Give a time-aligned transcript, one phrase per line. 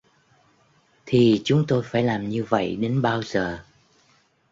[1.05, 3.63] Thì chúng tôi phải làm như vậy đến bao giờ